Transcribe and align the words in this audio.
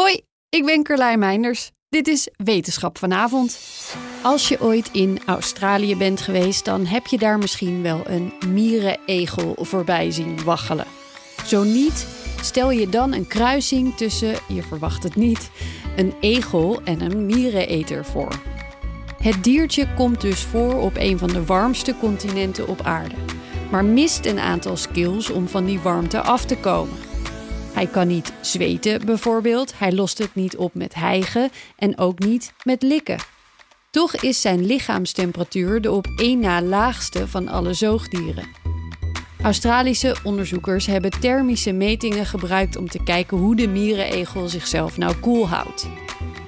Hoi, 0.00 0.20
ik 0.48 0.64
ben 0.64 0.82
Carlijn 0.82 1.18
Meinders. 1.18 1.70
Dit 1.88 2.08
is 2.08 2.28
Wetenschap 2.36 2.98
vanavond. 2.98 3.60
Als 4.22 4.48
je 4.48 4.60
ooit 4.60 4.88
in 4.92 5.18
Australië 5.26 5.96
bent 5.96 6.20
geweest, 6.20 6.64
dan 6.64 6.86
heb 6.86 7.06
je 7.06 7.18
daar 7.18 7.38
misschien 7.38 7.82
wel 7.82 8.02
een 8.06 8.32
mierenegel 8.48 9.56
voorbij 9.60 10.10
zien 10.10 10.44
waggelen. 10.44 10.86
Zo 11.44 11.62
niet, 11.62 12.06
stel 12.40 12.70
je 12.70 12.88
dan 12.88 13.12
een 13.12 13.26
kruising 13.26 13.96
tussen, 13.96 14.34
je 14.48 14.62
verwacht 14.62 15.02
het 15.02 15.14
niet, 15.14 15.50
een 15.96 16.14
egel 16.20 16.82
en 16.84 17.00
een 17.00 17.26
miereneter 17.26 18.04
voor. 18.04 18.40
Het 19.22 19.44
diertje 19.44 19.94
komt 19.94 20.20
dus 20.20 20.42
voor 20.42 20.74
op 20.74 20.96
een 20.96 21.18
van 21.18 21.28
de 21.28 21.44
warmste 21.44 21.94
continenten 21.98 22.68
op 22.68 22.80
aarde, 22.80 23.16
maar 23.70 23.84
mist 23.84 24.26
een 24.26 24.38
aantal 24.38 24.76
skills 24.76 25.30
om 25.30 25.48
van 25.48 25.64
die 25.64 25.80
warmte 25.80 26.20
af 26.20 26.44
te 26.44 26.56
komen. 26.56 27.15
Hij 27.76 27.86
kan 27.86 28.06
niet 28.06 28.32
zweten 28.40 29.06
bijvoorbeeld, 29.06 29.78
hij 29.78 29.92
lost 29.92 30.18
het 30.18 30.34
niet 30.34 30.56
op 30.56 30.74
met 30.74 30.94
hijgen 30.94 31.50
en 31.76 31.98
ook 31.98 32.18
niet 32.18 32.52
met 32.62 32.82
likken. 32.82 33.18
Toch 33.90 34.16
is 34.16 34.40
zijn 34.40 34.66
lichaamstemperatuur 34.66 35.80
de 35.80 35.92
op 35.92 36.06
één 36.16 36.40
na 36.40 36.62
laagste 36.62 37.28
van 37.28 37.48
alle 37.48 37.74
zoogdieren. 37.74 38.48
Australische 39.42 40.16
onderzoekers 40.22 40.86
hebben 40.86 41.10
thermische 41.10 41.72
metingen 41.72 42.26
gebruikt 42.26 42.76
om 42.76 42.88
te 42.88 43.02
kijken 43.02 43.36
hoe 43.36 43.56
de 43.56 43.68
mierenegel 43.68 44.48
zichzelf 44.48 44.96
nou 44.96 45.16
koel 45.16 45.48
houdt. 45.48 45.88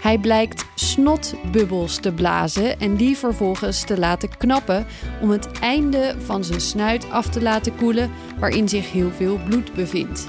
Hij 0.00 0.18
blijkt 0.18 0.64
snotbubbels 0.74 1.96
te 1.96 2.12
blazen 2.12 2.80
en 2.80 2.96
die 2.96 3.16
vervolgens 3.16 3.84
te 3.84 3.98
laten 3.98 4.36
knappen 4.36 4.86
om 5.20 5.30
het 5.30 5.50
einde 5.60 6.14
van 6.18 6.44
zijn 6.44 6.60
snuit 6.60 7.10
af 7.10 7.28
te 7.28 7.42
laten 7.42 7.76
koelen 7.76 8.10
waarin 8.38 8.68
zich 8.68 8.92
heel 8.92 9.10
veel 9.10 9.40
bloed 9.48 9.74
bevindt. 9.74 10.26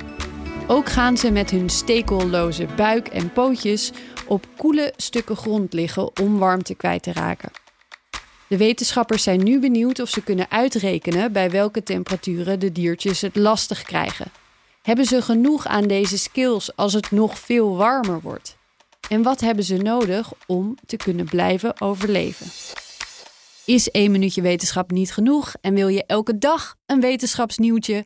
Ook 0.70 0.90
gaan 0.90 1.18
ze 1.18 1.32
met 1.32 1.50
hun 1.50 1.70
stekelloze 1.70 2.66
buik 2.76 3.08
en 3.08 3.32
pootjes 3.32 3.92
op 4.26 4.48
koele 4.58 4.94
stukken 4.96 5.36
grond 5.36 5.74
liggen 5.74 6.20
om 6.22 6.38
warmte 6.38 6.76
kwijt 6.76 7.04
te 7.04 7.14
raken. 7.14 7.52
De 8.48 8.58
wetenschappers 8.58 9.24
zijn 9.24 9.44
nu 9.44 9.60
benieuwd 9.60 10.00
of 10.00 10.10
ze 10.10 10.24
kunnen 10.24 10.52
uitrekenen 10.52 11.32
bij 11.32 11.52
welke 11.52 11.84
temperaturen 11.84 12.60
de 12.60 12.72
diertjes 12.72 13.22
het 13.22 13.36
lastig 13.36 13.82
krijgen. 13.82 14.32
Hebben 14.82 15.06
ze 15.06 15.22
genoeg 15.22 15.66
aan 15.66 15.88
deze 15.88 16.18
skills 16.18 16.76
als 16.76 16.94
het 16.94 17.12
nog 17.12 17.40
veel 17.40 17.76
warmer 17.76 18.22
wordt? 18.22 18.58
En 19.10 19.24
wat 19.24 19.40
hebben 19.40 19.64
ze 19.64 19.78
nodig 19.78 20.32
om 20.48 20.78
te 20.86 20.98
kunnen 20.98 21.26
blijven 21.26 21.82
overleven? 21.82 22.48
Is 23.66 23.92
één 23.92 24.12
minuutje 24.12 24.42
wetenschap 24.42 24.92
niet 24.92 25.14
genoeg 25.14 25.54
en 25.62 25.74
wil 25.74 25.88
je 25.88 26.06
elke 26.06 26.38
dag 26.38 26.76
een 26.86 27.02
wetenschapsnieuwtje? 27.02 28.06